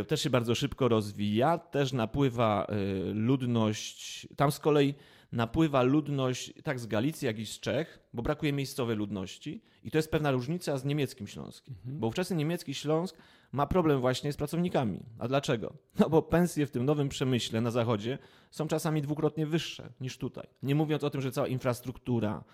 Y, 0.00 0.04
też 0.04 0.22
się 0.22 0.30
bardzo 0.30 0.54
szybko 0.54 0.88
rozwija, 0.88 1.58
też 1.58 1.92
napływa 1.92 2.66
y, 3.10 3.14
ludność. 3.14 4.28
Tam 4.36 4.52
z 4.52 4.58
kolei 4.58 4.94
napływa 5.32 5.82
ludność 5.82 6.52
tak 6.62 6.80
z 6.80 6.86
Galicji, 6.86 7.26
jak 7.26 7.38
i 7.38 7.46
z 7.46 7.60
Czech, 7.60 7.98
bo 8.14 8.22
brakuje 8.22 8.52
miejscowej 8.52 8.96
ludności. 8.96 9.62
I 9.84 9.90
to 9.90 9.98
jest 9.98 10.10
pewna 10.10 10.30
różnica 10.30 10.78
z 10.78 10.84
niemieckim 10.84 11.26
Śląskiem. 11.26 11.74
Mhm. 11.78 12.00
Bo 12.00 12.06
ówczesny 12.06 12.36
niemiecki 12.36 12.74
Śląsk 12.74 13.16
ma 13.52 13.66
problem 13.66 14.00
właśnie 14.00 14.32
z 14.32 14.36
pracownikami. 14.36 15.00
A 15.18 15.28
dlaczego? 15.28 15.72
No 15.98 16.10
bo 16.10 16.22
pensje 16.22 16.66
w 16.66 16.70
tym 16.70 16.84
nowym 16.84 17.08
przemyśle 17.08 17.60
na 17.60 17.70
zachodzie 17.70 18.18
są 18.50 18.68
czasami 18.68 19.02
dwukrotnie 19.02 19.46
wyższe 19.46 19.92
niż 20.00 20.18
tutaj. 20.18 20.46
Nie 20.62 20.74
mówiąc 20.74 21.04
o 21.04 21.10
tym, 21.10 21.20
że 21.20 21.32
cała 21.32 21.48
infrastruktura, 21.48 22.44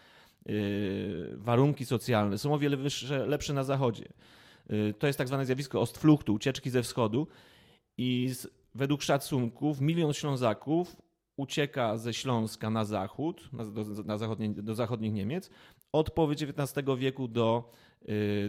yy, 0.47 1.33
warunki 1.37 1.85
socjalne 1.85 2.39
są 2.39 2.55
o 2.55 2.59
wiele 2.59 2.77
wyższe, 2.77 3.27
lepsze 3.27 3.53
na 3.53 3.65
zachodzie. 3.65 4.09
Yy, 4.69 4.95
to 4.95 5.07
jest 5.07 5.19
tak 5.19 5.29
zwane 5.29 5.47
zjawisko 5.47 5.81
Ostfluchtu, 5.81 6.35
ucieczki 6.35 6.71
ze 6.71 6.83
wschodu. 6.83 7.27
I 7.97 8.29
z, 8.29 8.49
według 8.75 9.03
szacunków 9.03 9.81
milion 9.81 10.13
Ślązaków 10.13 10.97
ucieka 11.37 11.97
ze 11.97 12.15
Śląska 12.15 12.71
na 12.71 12.85
zachód, 12.85 13.53
na, 13.53 13.65
do, 13.65 13.85
na 14.05 14.19
zachodnie, 14.19 14.51
do 14.51 14.75
zachodnich 14.75 15.13
Niemiec, 15.13 15.51
od 15.93 16.11
połowy 16.11 16.35
XIX 16.35 16.87
wieku 16.99 17.29
do 17.29 17.73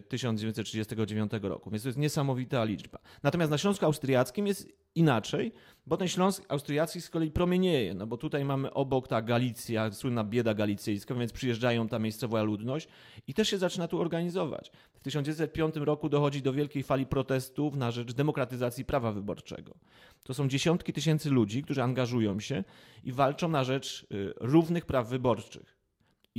1939 0.08 1.34
y, 1.34 1.39
roku. 1.39 1.72
Więc 1.72 1.84
to 1.84 1.89
jest 1.89 1.98
niesamowita 2.00 2.63
liczba. 2.63 3.00
Natomiast 3.24 3.51
na 3.51 3.58
Śląsku 3.58 3.86
Austriackim 3.86 4.48
jest 4.48 4.68
inaczej, 4.96 5.51
bo 5.88 5.98
ten 5.98 6.08
Śląsk 6.08 6.46
Austriacki 6.48 7.01
z 7.01 7.10
kolei 7.10 7.32
promienieje, 7.32 7.94
no 7.94 8.08
bo 8.08 8.18
tutaj 8.18 8.46
mamy 8.46 8.74
obok 8.74 9.08
ta 9.08 9.22
Galicja, 9.22 9.91
słynna 9.91 10.24
bieda 10.24 10.53
galicyjska, 10.53 11.15
więc 11.15 11.32
przyjeżdżają 11.32 11.88
ta 11.88 12.00
miejscowa 12.00 12.44
ludność 12.44 12.88
i 13.27 13.34
też 13.34 13.50
się 13.50 13.58
zaczyna 13.58 13.88
tu 13.88 14.01
organizować. 14.01 14.72
W 14.94 15.00
1905 15.00 15.75
roku 15.75 16.10
dochodzi 16.10 16.41
do 16.41 16.53
wielkiej 16.53 16.84
fali 16.84 17.06
protestów 17.06 17.75
na 17.75 17.91
rzecz 17.91 18.13
demokratyzacji 18.13 18.86
prawa 18.86 19.12
wyborczego. 19.12 19.75
To 20.24 20.34
są 20.34 20.48
dziesiątki 20.48 20.94
tysięcy 20.94 21.29
ludzi, 21.29 21.63
którzy 21.63 21.84
angażują 21.84 22.39
się 22.39 22.63
i 23.03 23.12
walczą 23.12 23.50
na 23.50 23.63
rzecz 23.63 24.08
y, 24.12 24.34
równych 24.39 24.86
praw 24.86 25.10
wyborczych. 25.10 25.78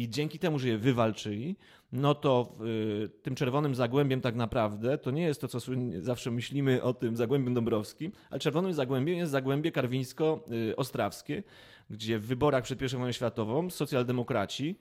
I 0.00 0.08
dzięki 0.08 0.38
temu, 0.38 0.58
że 0.58 0.68
je 0.68 0.78
wywalczyli, 0.78 1.56
no 1.92 2.14
to 2.14 2.56
y, 3.04 3.08
tym 3.22 3.34
czerwonym 3.34 3.74
zagłębiem 3.74 4.20
tak 4.20 4.34
naprawdę 4.34 4.98
to 4.98 5.10
nie 5.10 5.22
jest 5.22 5.40
to, 5.40 5.48
co 5.48 5.58
zawsze 5.98 6.30
myślimy 6.30 6.82
o 6.82 6.94
tym 6.94 7.16
zagłębiu 7.16 7.54
dąbrowskim, 7.54 8.12
ale 8.30 8.40
czerwonym 8.40 8.74
zagłębiem 8.74 9.18
jest 9.18 9.32
zagłębie 9.32 9.72
karwińsko-ostrawskie, 9.72 11.42
gdzie 11.90 12.18
w 12.18 12.26
wyborach 12.26 12.64
przed 12.64 12.82
I 12.82 12.88
wojną 12.88 13.12
światową 13.12 13.70
socjaldemokraci, 13.70 14.78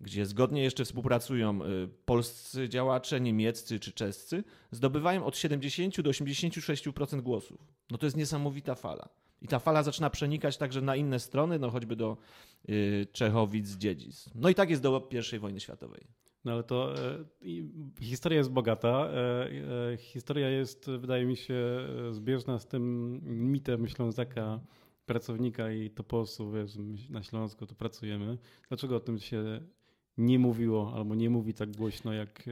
gdzie 0.00 0.26
zgodnie 0.26 0.62
jeszcze 0.62 0.84
współpracują 0.84 1.64
y, 1.64 1.88
polscy 2.04 2.68
działacze, 2.68 3.20
niemieccy 3.20 3.80
czy 3.80 3.92
czescy, 3.92 4.44
zdobywają 4.70 5.24
od 5.24 5.36
70 5.36 6.00
do 6.00 6.10
86% 6.10 7.20
głosów. 7.20 7.66
No 7.90 7.98
to 7.98 8.06
jest 8.06 8.16
niesamowita 8.16 8.74
fala. 8.74 9.08
I 9.42 9.48
ta 9.48 9.58
fala 9.58 9.82
zaczyna 9.82 10.10
przenikać 10.10 10.56
także 10.56 10.80
na 10.80 10.96
inne 10.96 11.20
strony, 11.20 11.58
no 11.58 11.70
choćby 11.70 11.96
do 11.96 12.16
y, 12.68 13.06
Czechowic, 13.12 13.76
Dziedzic. 13.76 14.30
No 14.34 14.48
i 14.48 14.54
tak 14.54 14.70
jest 14.70 14.82
do 14.82 15.08
I 15.32 15.38
wojny 15.38 15.60
światowej. 15.60 16.06
No 16.46 16.52
ale 16.52 16.62
to 16.62 16.94
e, 16.94 17.24
historia 18.00 18.38
jest 18.38 18.50
bogata. 18.50 18.88
E, 18.88 19.92
e, 19.92 19.96
historia 19.96 20.48
jest, 20.48 20.90
wydaje 20.98 21.26
mi 21.26 21.36
się, 21.36 21.88
zbieżna 22.10 22.58
z 22.58 22.66
tym 22.66 23.20
mitem 23.52 23.88
Ślązaka, 23.88 24.60
pracownika 25.06 25.70
i 25.72 25.90
toposu, 25.90 26.50
wiesz, 26.50 26.70
na 27.10 27.22
Śląsku 27.22 27.66
to 27.66 27.74
pracujemy. 27.74 28.38
Dlaczego 28.68 28.96
o 28.96 29.00
tym 29.00 29.18
się 29.18 29.60
nie 30.18 30.38
mówiło 30.38 30.92
albo 30.94 31.14
nie 31.14 31.30
mówi 31.30 31.54
tak 31.54 31.76
głośno, 31.76 32.12
jak 32.12 32.42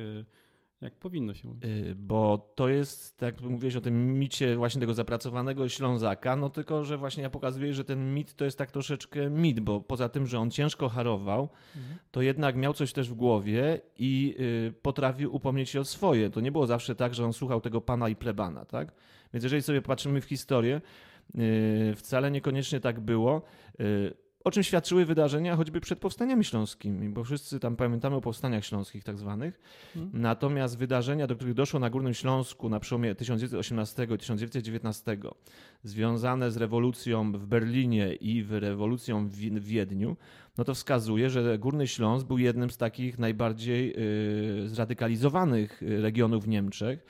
jak 0.85 0.95
powinno 0.95 1.35
się 1.35 1.49
mówić. 1.49 1.64
Y, 1.64 1.95
bo 1.95 2.53
to 2.55 2.69
jest, 2.69 3.19
tak 3.19 3.41
jak 3.41 3.50
mówiłeś 3.50 3.76
o 3.76 3.81
tym 3.81 4.19
micie 4.19 4.57
właśnie 4.57 4.81
tego 4.81 4.95
zapracowanego 4.95 5.69
Ślązaka, 5.69 6.37
no 6.37 6.50
tylko, 6.50 6.85
że 6.85 6.99
właśnie 6.99 7.23
ja 7.23 7.31
pokazuję, 7.31 7.75
że 7.75 7.85
ten 7.85 8.14
mit 8.14 8.35
to 8.35 8.45
jest 8.45 8.59
tak 8.59 8.71
troszeczkę 8.71 9.31
mit, 9.31 9.61
bo 9.61 9.81
poza 9.81 10.09
tym, 10.09 10.26
że 10.26 10.38
on 10.38 10.50
ciężko 10.50 10.88
harował, 10.88 11.49
mhm. 11.76 11.99
to 12.11 12.23
jednak 12.23 12.57
miał 12.57 12.75
coś 12.75 12.93
też 12.93 13.11
w 13.11 13.14
głowie 13.14 13.81
i 13.99 14.37
y, 14.69 14.73
potrafił 14.83 15.37
upomnieć 15.37 15.71
się 15.71 15.81
o 15.81 15.85
swoje. 15.85 16.31
To 16.31 16.41
nie 16.41 16.53
było 16.53 16.67
zawsze 16.67 16.95
tak, 16.95 17.14
że 17.14 17.25
on 17.25 17.33
słuchał 17.33 17.61
tego 17.61 17.81
pana 17.81 18.09
i 18.09 18.17
plebana, 18.17 18.64
tak? 18.64 18.93
Więc 19.33 19.45
jeżeli 19.45 19.62
sobie 19.62 19.83
patrzymy 19.83 20.21
w 20.21 20.25
historię, 20.25 20.81
y, 21.35 21.95
wcale 21.97 22.31
niekoniecznie 22.31 22.81
tak 22.81 23.00
było 23.00 23.43
o 24.44 24.50
czym 24.50 24.62
świadczyły 24.62 25.04
wydarzenia 25.04 25.56
choćby 25.56 25.80
przed 25.80 25.98
powstaniami 25.98 26.44
śląskimi, 26.44 27.08
bo 27.08 27.24
wszyscy 27.24 27.60
tam 27.60 27.76
pamiętamy 27.76 28.16
o 28.16 28.20
powstaniach 28.20 28.64
śląskich 28.64 29.04
tak 29.04 29.18
zwanych. 29.18 29.60
Hmm. 29.94 30.10
Natomiast 30.14 30.78
wydarzenia, 30.78 31.26
do 31.26 31.36
których 31.36 31.54
doszło 31.54 31.80
na 31.80 31.90
Górnym 31.90 32.14
Śląsku 32.14 32.68
na 32.68 32.80
przełomie 32.80 33.14
1918 33.14 34.04
i 34.04 34.18
1919, 34.18 35.18
związane 35.82 36.50
z 36.50 36.56
rewolucją 36.56 37.32
w 37.32 37.46
Berlinie 37.46 38.14
i 38.14 38.42
w 38.42 38.52
rewolucją 38.52 39.28
w 39.28 39.64
Wiedniu, 39.64 40.16
no 40.58 40.64
to 40.64 40.74
wskazuje, 40.74 41.30
że 41.30 41.58
Górny 41.58 41.86
Śląsk 41.86 42.26
był 42.26 42.38
jednym 42.38 42.70
z 42.70 42.76
takich 42.76 43.18
najbardziej 43.18 43.94
yy, 44.60 44.68
zradykalizowanych 44.68 45.82
y, 45.82 46.00
regionów 46.00 46.44
w 46.44 46.48
Niemczech 46.48 47.06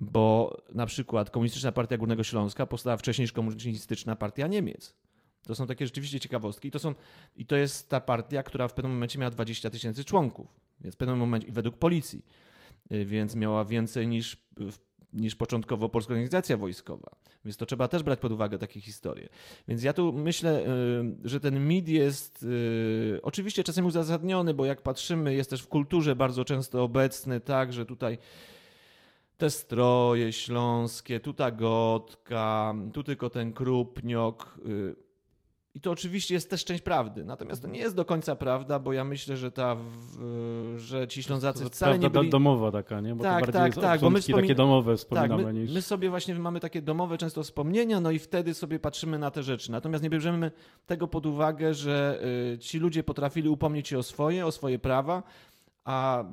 bo 0.00 0.56
na 0.74 0.86
przykład 0.86 1.30
Komunistyczna 1.30 1.72
Partia 1.72 1.96
Górnego 1.96 2.24
Śląska 2.24 2.66
powstała 2.66 2.96
wcześniej 2.96 3.24
niż 3.24 3.32
Komunistyczna 3.32 4.16
Partia 4.16 4.46
Niemiec. 4.46 4.94
To 5.42 5.54
są 5.54 5.66
takie 5.66 5.86
rzeczywiście 5.86 6.20
ciekawostki. 6.20 6.68
I 6.68 6.70
to, 6.70 6.78
są, 6.78 6.94
I 7.36 7.46
to 7.46 7.56
jest 7.56 7.88
ta 7.88 8.00
partia, 8.00 8.42
która 8.42 8.68
w 8.68 8.74
pewnym 8.74 8.92
momencie 8.92 9.18
miała 9.18 9.30
20 9.30 9.70
tysięcy 9.70 10.04
członków, 10.04 10.46
więc 10.80 10.94
w 10.94 10.98
pewnym 10.98 11.18
momencie, 11.18 11.52
według 11.52 11.76
policji, 11.76 12.24
y, 12.92 13.04
więc 13.04 13.34
miała 13.34 13.64
więcej 13.64 14.08
niż, 14.08 14.36
niż 15.12 15.34
początkowo 15.34 15.88
Polska 15.88 16.12
Organizacja 16.12 16.56
Wojskowa. 16.56 17.16
Więc 17.44 17.56
to 17.56 17.66
trzeba 17.66 17.88
też 17.88 18.02
brać 18.02 18.20
pod 18.20 18.32
uwagę 18.32 18.58
takie 18.58 18.80
historie. 18.80 19.28
Więc 19.68 19.82
ja 19.82 19.92
tu 19.92 20.12
myślę, 20.12 20.60
y, 20.60 21.28
że 21.28 21.40
ten 21.40 21.68
mit 21.68 21.88
jest 21.88 22.42
y, 22.42 23.20
oczywiście 23.22 23.64
czasem 23.64 23.86
uzasadniony, 23.86 24.54
bo 24.54 24.64
jak 24.64 24.82
patrzymy, 24.82 25.34
jest 25.34 25.50
też 25.50 25.62
w 25.62 25.68
kulturze 25.68 26.16
bardzo 26.16 26.44
często 26.44 26.82
obecny, 26.82 27.40
tak, 27.40 27.72
że 27.72 27.86
tutaj 27.86 28.18
te 29.36 29.50
stroje 29.50 30.32
śląskie, 30.32 31.20
tu 31.20 31.32
ta 31.32 31.50
gotka, 31.50 32.74
tu 32.92 33.02
tylko 33.02 33.30
ten 33.30 33.52
krupniok. 33.52 34.60
I 35.74 35.80
to 35.80 35.90
oczywiście 35.90 36.34
jest 36.34 36.50
też 36.50 36.64
część 36.64 36.82
prawdy. 36.82 37.24
Natomiast 37.24 37.62
to 37.62 37.68
nie 37.68 37.80
jest 37.80 37.96
do 37.96 38.04
końca 38.04 38.36
prawda, 38.36 38.78
bo 38.78 38.92
ja 38.92 39.04
myślę, 39.04 39.36
że 39.36 39.52
ta, 39.52 39.76
że 40.76 41.08
ci 41.08 41.22
Ślązacy 41.22 41.62
to 41.62 41.70
wcale 41.70 41.98
nie 41.98 42.10
byli... 42.10 42.30
domowa 42.30 42.72
taka, 42.72 43.00
nie? 43.00 43.14
Bo 43.14 43.24
tak, 43.24 43.46
to 43.46 43.52
tak, 43.52 43.74
tak. 43.74 44.00
Bo 44.00 44.10
my 44.10 44.20
wspomin... 44.20 44.44
takie 44.44 44.54
domowe 44.54 44.96
wspominamy 44.96 45.44
tak, 45.44 45.54
my, 45.54 45.60
niż... 45.60 45.74
my 45.74 45.82
sobie 45.82 46.10
właśnie 46.10 46.34
mamy 46.34 46.60
takie 46.60 46.82
domowe 46.82 47.18
często 47.18 47.42
wspomnienia, 47.42 48.00
no 48.00 48.10
i 48.10 48.18
wtedy 48.18 48.54
sobie 48.54 48.78
patrzymy 48.78 49.18
na 49.18 49.30
te 49.30 49.42
rzeczy. 49.42 49.70
Natomiast 49.70 50.04
nie 50.04 50.10
bierzemy 50.10 50.50
tego 50.86 51.08
pod 51.08 51.26
uwagę, 51.26 51.74
że 51.74 52.20
y, 52.54 52.58
ci 52.58 52.78
ludzie 52.78 53.02
potrafili 53.02 53.48
upomnieć 53.48 53.88
się 53.88 53.98
o 53.98 54.02
swoje, 54.02 54.46
o 54.46 54.52
swoje 54.52 54.78
prawa, 54.78 55.22
a 55.84 56.24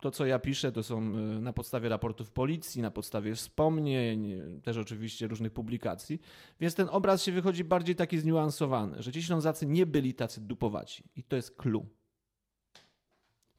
to, 0.00 0.10
co 0.10 0.26
ja 0.26 0.38
piszę, 0.38 0.72
to 0.72 0.82
są 0.82 0.98
e, 0.98 1.10
na 1.40 1.52
podstawie 1.52 1.88
raportów 1.88 2.30
policji, 2.30 2.82
na 2.82 2.90
podstawie 2.90 3.34
wspomnień, 3.34 4.40
też 4.62 4.76
oczywiście 4.76 5.26
różnych 5.26 5.52
publikacji. 5.52 6.20
Więc 6.60 6.74
ten 6.74 6.88
obraz 6.90 7.22
się 7.22 7.32
wychodzi 7.32 7.64
bardziej 7.64 7.96
taki 7.96 8.18
zniuansowany, 8.18 9.02
że 9.02 9.12
ci 9.12 9.22
Ślązacy 9.22 9.66
nie 9.66 9.86
byli 9.86 10.14
tacy 10.14 10.40
dupowaci. 10.40 11.04
I 11.16 11.22
to 11.24 11.36
jest 11.36 11.56
clue. 11.56 11.86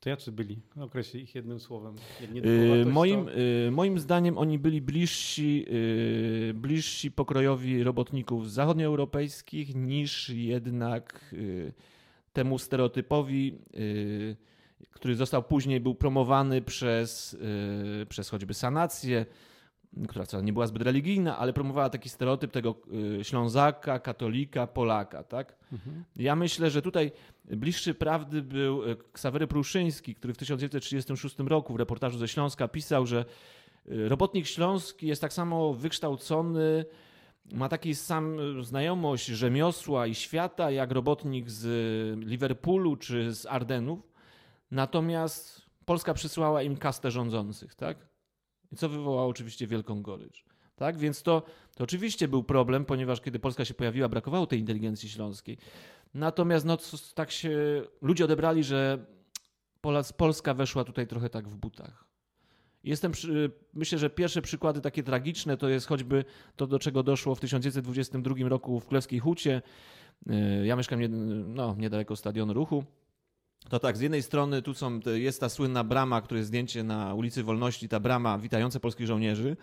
To 0.01 0.10
jacy 0.10 0.31
byli? 0.31 0.62
Określę 0.75 1.19
ich 1.19 1.36
jednym 1.36 1.60
słowem. 1.60 1.95
Yy, 2.33 2.86
moim, 2.86 3.25
to... 3.25 3.31
yy, 3.31 3.71
moim 3.71 4.00
zdaniem 4.00 4.38
oni 4.38 4.60
byli 4.60 4.81
bliżsi, 4.81 5.65
yy, 5.69 6.53
bliżsi 6.53 7.12
pokrojowi 7.12 7.83
robotników 7.83 8.51
zachodnioeuropejskich 8.51 9.75
niż 9.75 10.29
jednak 10.29 11.33
y, 11.33 11.74
temu 12.33 12.60
stereotypowi 12.60 13.57
y, 13.75 14.36
który 14.90 15.16
został 15.16 15.44
później 15.44 15.80
był 15.80 15.96
promowany 15.96 16.62
przez, 16.62 17.38
yy, 18.00 18.06
przez 18.06 18.30
choćby 18.30 18.54
sanację, 18.54 19.26
która 20.08 20.26
wcale 20.26 20.44
nie 20.44 20.54
była 20.54 20.68
zbyt 20.68 20.82
religijna, 20.82 21.38
ale 21.38 21.54
promowała 21.54 21.90
taki 21.90 22.10
stereotyp 22.10 22.52
tego 22.52 22.76
yy, 22.92 23.24
Ślązaka, 23.24 24.00
katolika, 24.00 24.68
Polaka. 24.68 25.24
Tak? 25.24 25.56
Mhm. 25.74 26.04
Ja 26.16 26.36
myślę, 26.36 26.70
że 26.70 26.82
tutaj 26.82 27.12
bliższy 27.46 27.94
prawdy 27.94 28.42
był 28.42 28.88
yy, 28.88 28.98
Ksawery 29.14 29.48
Pruszyński, 29.48 30.16
który 30.16 30.34
w 30.34 30.38
1936 30.38 31.36
roku 31.40 31.74
w 31.74 31.76
reportażu 31.76 32.18
ze 32.18 32.28
Śląska 32.28 32.68
pisał, 32.68 33.06
że 33.06 33.26
yy, 33.86 34.10
robotnik 34.10 34.48
śląski 34.48 35.08
jest 35.08 35.22
tak 35.22 35.34
samo 35.34 35.74
wykształcony, 35.74 36.86
ma 37.54 37.70
taki 37.70 37.96
sam 37.96 38.38
znajomość 38.64 39.26
rzemiosła 39.26 40.08
i 40.08 40.16
świata, 40.16 40.72
jak 40.72 40.92
robotnik 40.92 41.50
z 41.50 41.66
Liverpoolu 42.26 42.96
czy 42.96 43.34
z 43.34 43.46
Ardenów, 43.46 44.11
Natomiast 44.72 45.62
Polska 45.86 46.13
przysłała 46.13 46.63
im 46.63 46.78
kastę 46.78 47.12
rządzących, 47.12 47.75
tak? 47.75 47.98
I 48.72 48.75
co 48.75 48.90
wywołało 48.90 49.28
oczywiście 49.28 49.68
wielką 49.68 50.01
gorycz. 50.01 50.46
Tak? 50.75 50.98
Więc 50.98 51.24
to, 51.24 51.44
to 51.75 51.84
oczywiście 51.84 52.28
był 52.28 52.44
problem, 52.44 52.86
ponieważ 52.86 53.22
kiedy 53.22 53.40
Polska 53.40 53.66
się 53.66 53.74
pojawiła, 53.74 54.10
brakowało 54.10 54.48
tej 54.48 54.60
inteligencji 54.60 55.10
śląskiej. 55.10 55.58
Natomiast 56.13 56.66
no, 56.66 56.78
tak 57.16 57.32
się 57.32 57.82
ludzie 58.01 58.25
odebrali, 58.25 58.63
że 58.63 59.06
Polska 60.18 60.54
weszła 60.54 60.84
tutaj 60.84 61.08
trochę 61.08 61.30
tak 61.30 61.48
w 61.48 61.56
butach. 61.56 62.06
Jestem, 62.84 63.12
przy, 63.12 63.51
myślę, 63.74 63.98
że 63.98 64.10
pierwsze 64.10 64.42
przykłady 64.42 64.82
takie 64.82 65.04
tragiczne 65.04 65.58
to 65.58 65.70
jest 65.70 65.88
choćby 65.88 66.25
to, 66.56 66.68
do 66.68 66.80
czego 66.80 67.04
doszło 67.04 67.36
w 67.36 67.40
1922 67.40 68.50
roku 68.50 68.80
w 68.80 68.86
Królewskiej 68.86 69.20
Hucie. 69.20 69.62
Y, 70.32 70.66
ja 70.66 70.75
mieszkam 70.75 71.00
nie, 71.00 71.10
no, 71.10 71.75
niedaleko 71.78 72.16
Stadionu 72.16 72.54
Ruchu. 72.54 72.84
To 73.70 73.80
tak, 73.80 73.98
z 73.98 74.01
jednej 74.01 74.24
strony 74.24 74.62
tu 74.62 74.74
są, 74.74 75.00
jest 75.13 75.39
ta 75.39 75.50
słynna 75.50 75.84
brama, 75.84 76.22
które 76.22 76.38
jest 76.38 76.48
zdjęcie 76.48 76.84
na 76.84 77.13
ulicy 77.13 77.44
Wolności, 77.44 77.89
ta 77.89 78.00
brama 78.00 78.38
witająca 78.38 78.80
polskich 78.80 79.08
żołnierzy. 79.08 79.58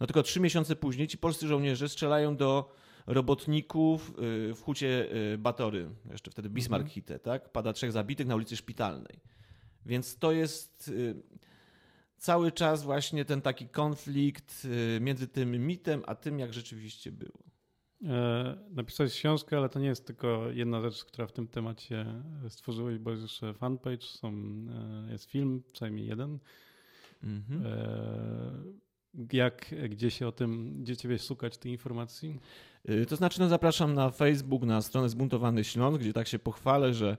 No 0.00 0.06
tylko 0.06 0.22
trzy 0.22 0.40
miesiące 0.40 0.76
później 0.76 1.08
ci 1.08 1.18
polscy 1.18 1.46
żołnierze 1.46 1.88
strzelają 1.88 2.36
do 2.36 2.74
robotników 3.06 4.10
y, 4.10 4.54
w 4.54 4.60
hucie 4.62 5.16
y, 5.34 5.38
Batory, 5.38 5.90
jeszcze 6.10 6.30
wtedy 6.30 6.50
Bismarck 6.50 6.82
mhm. 6.82 6.94
Hite, 6.94 7.18
tak? 7.18 7.52
Pada 7.52 7.72
trzech 7.72 7.92
zabitych 7.92 8.26
na 8.26 8.36
ulicy 8.36 8.56
Szpitalnej. 8.56 9.20
Więc 9.86 10.18
to 10.18 10.32
jest 10.32 10.88
y, 10.88 11.22
cały 12.16 12.52
czas 12.52 12.82
właśnie 12.82 13.24
ten 13.24 13.42
taki 13.42 13.68
konflikt 13.68 14.66
między 15.00 15.28
tym 15.28 15.66
mitem, 15.66 16.02
a 16.06 16.14
tym, 16.14 16.38
jak 16.38 16.52
rzeczywiście 16.52 17.12
było. 17.12 17.51
E, 18.08 18.56
napisałeś 18.70 19.12
książkę, 19.12 19.56
ale 19.56 19.68
to 19.68 19.80
nie 19.80 19.88
jest 19.88 20.06
tylko 20.06 20.50
jedna 20.50 20.80
rzecz, 20.80 21.04
która 21.04 21.26
w 21.26 21.32
tym 21.32 21.48
temacie 21.48 22.06
stworzyłeś, 22.48 22.98
bo 22.98 23.10
jest 23.10 23.22
jeszcze 23.22 23.54
fanpage, 23.54 24.06
są, 24.06 24.32
e, 25.08 25.12
jest 25.12 25.30
film, 25.30 25.62
przynajmniej 25.72 26.06
jeden. 26.06 26.38
Mhm. 27.22 27.66
E, 27.66 28.82
jak, 29.32 29.74
gdzie 29.88 30.10
się 30.10 30.26
o 30.26 30.32
tym, 30.32 30.78
gdzie 30.82 30.96
ciebie 30.96 31.18
szukać 31.18 31.58
tej 31.58 31.72
informacji? 31.72 32.40
Y, 32.90 33.06
to 33.06 33.16
znaczy, 33.16 33.40
no 33.40 33.48
zapraszam 33.48 33.94
na 33.94 34.10
Facebook, 34.10 34.62
na 34.62 34.82
stronę 34.82 35.08
Zbuntowany 35.08 35.64
Śląsk, 35.64 36.00
gdzie 36.00 36.12
tak 36.12 36.28
się 36.28 36.38
pochwalę, 36.38 36.94
że 36.94 37.16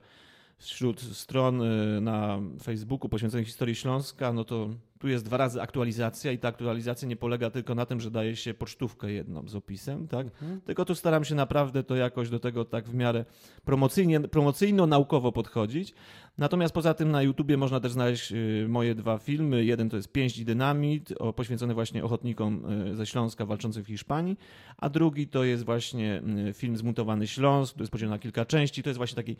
wśród 0.58 1.00
stron 1.00 1.62
y, 1.62 2.00
na 2.00 2.40
Facebooku 2.62 3.08
poświęconych 3.08 3.46
historii 3.46 3.74
Śląska, 3.74 4.32
no 4.32 4.44
to 4.44 4.70
tu 5.04 5.08
jest 5.08 5.24
dwa 5.24 5.36
razy 5.36 5.62
aktualizacja 5.62 6.32
i 6.32 6.38
ta 6.38 6.48
aktualizacja 6.48 7.08
nie 7.08 7.16
polega 7.16 7.50
tylko 7.50 7.74
na 7.74 7.86
tym, 7.86 8.00
że 8.00 8.10
daje 8.10 8.36
się 8.36 8.54
pocztówkę 8.54 9.12
jedną 9.12 9.48
z 9.48 9.54
opisem, 9.54 10.08
tak? 10.08 10.26
Mhm. 10.26 10.60
Tylko 10.60 10.84
tu 10.84 10.94
staram 10.94 11.24
się 11.24 11.34
naprawdę 11.34 11.82
to 11.82 11.96
jakoś 11.96 12.30
do 12.30 12.38
tego 12.38 12.64
tak 12.64 12.88
w 12.88 12.94
miarę 12.94 13.24
promocyjnie, 13.64 14.20
promocyjno-naukowo 14.20 15.32
podchodzić. 15.32 15.94
Natomiast 16.38 16.74
poza 16.74 16.94
tym 16.94 17.10
na 17.10 17.22
YouTubie 17.22 17.56
można 17.56 17.80
też 17.80 17.92
znaleźć 17.92 18.32
y, 18.32 18.66
moje 18.68 18.94
dwa 18.94 19.18
filmy. 19.18 19.64
Jeden 19.64 19.90
to 19.90 19.96
jest 19.96 20.12
Pięść 20.12 20.38
i 20.38 20.44
Dynamit, 20.44 21.14
poświęcony 21.36 21.74
właśnie 21.74 22.04
ochotnikom 22.04 22.72
y, 22.90 22.96
ze 22.96 23.06
Śląska 23.06 23.46
walczących 23.46 23.84
w 23.84 23.88
Hiszpanii, 23.88 24.38
a 24.76 24.88
drugi 24.88 25.28
to 25.28 25.44
jest 25.44 25.64
właśnie 25.64 26.22
film 26.54 26.76
Zmuntowany 26.76 27.26
Śląsk, 27.26 27.72
który 27.72 27.82
jest 27.82 27.92
podzielony 27.92 28.14
na 28.14 28.18
kilka 28.18 28.44
części. 28.44 28.82
To 28.82 28.90
jest 28.90 28.98
właśnie 28.98 29.16
taki 29.16 29.36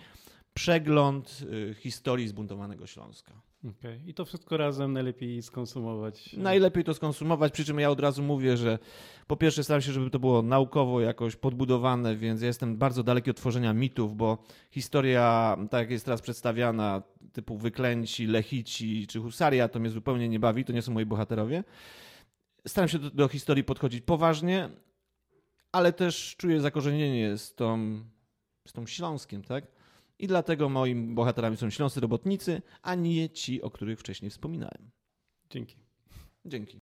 przegląd 0.54 1.40
y, 1.70 1.75
historii 1.75 2.28
zbuntowanego 2.28 2.87
Śląska. 2.87 3.32
Okay. 3.70 4.00
I 4.06 4.14
to 4.14 4.25
wszystko 4.25 4.56
razem 4.56 4.92
najlepiej 4.92 5.42
skonsumować. 5.42 6.32
Najlepiej 6.32 6.84
to 6.84 6.94
skonsumować, 6.94 7.52
przy 7.52 7.64
czym 7.64 7.78
ja 7.78 7.90
od 7.90 8.00
razu 8.00 8.23
mówię, 8.23 8.56
że 8.56 8.78
po 9.26 9.37
pierwsze 9.37 9.64
staram 9.64 9.82
się, 9.82 9.92
żeby 9.92 10.11
to 10.11 10.18
było 10.18 10.42
naukowo 10.42 11.00
jakoś 11.00 11.37
podbudowane, 11.37 12.16
więc 12.16 12.40
ja 12.40 12.46
jestem 12.46 12.76
bardzo 12.76 13.02
daleki 13.02 13.30
od 13.30 13.37
tworzenia 13.37 13.73
mitów, 13.73 14.16
bo 14.16 14.38
historia, 14.70 15.56
tak 15.70 15.80
jak 15.80 15.90
jest 15.90 16.04
teraz 16.04 16.23
przedstawiana, 16.23 17.02
typu 17.32 17.58
wyklęci, 17.58 18.26
lechici 18.26 19.06
czy 19.06 19.20
husaria, 19.20 19.68
to 19.68 19.80
mnie 19.80 19.90
zupełnie 19.90 20.28
nie 20.28 20.40
bawi, 20.40 20.64
to 20.64 20.73
nie 20.73 20.82
są 20.82 20.92
moi 20.92 21.06
bohaterowie. 21.06 21.64
Staram 22.66 22.88
się 22.88 22.99
do, 22.99 23.11
do 23.11 23.28
historii 23.28 23.64
podchodzić 23.64 24.04
poważnie, 24.04 24.70
ale 25.73 25.92
też 25.92 26.37
czuję 26.37 26.61
zakorzenienie 26.61 27.38
z 27.38 27.54
tą, 27.54 28.00
z 28.68 28.73
tą 28.73 28.87
Śląskiem, 28.87 29.42
tak? 29.42 29.73
I 30.18 30.26
dlatego 30.26 30.68
moimi 30.68 31.14
bohaterami 31.14 31.56
są 31.56 31.71
śląscy 31.71 32.00
robotnicy, 32.00 32.62
a 32.83 32.94
nie 32.94 33.30
ci, 33.30 33.62
o 33.62 33.71
których 33.71 34.00
wcześniej 34.00 34.30
wspominałem. 34.30 34.90
Dzięki. 35.50 35.76
Dzięki. 36.44 36.80